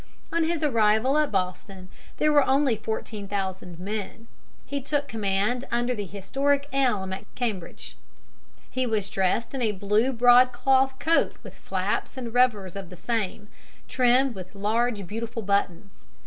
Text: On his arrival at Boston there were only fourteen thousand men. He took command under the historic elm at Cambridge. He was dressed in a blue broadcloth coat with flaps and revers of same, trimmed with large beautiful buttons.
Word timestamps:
On 0.33 0.43
his 0.45 0.63
arrival 0.63 1.15
at 1.19 1.31
Boston 1.31 1.87
there 2.17 2.33
were 2.33 2.43
only 2.45 2.75
fourteen 2.75 3.27
thousand 3.27 3.77
men. 3.77 4.25
He 4.65 4.81
took 4.81 5.07
command 5.07 5.65
under 5.69 5.93
the 5.93 6.07
historic 6.07 6.67
elm 6.73 7.13
at 7.13 7.25
Cambridge. 7.35 7.97
He 8.71 8.87
was 8.87 9.11
dressed 9.11 9.53
in 9.53 9.61
a 9.61 9.73
blue 9.73 10.11
broadcloth 10.11 10.97
coat 10.97 11.35
with 11.43 11.53
flaps 11.53 12.17
and 12.17 12.33
revers 12.33 12.75
of 12.75 12.91
same, 12.97 13.47
trimmed 13.87 14.33
with 14.33 14.55
large 14.55 15.05
beautiful 15.05 15.43
buttons. 15.43 16.03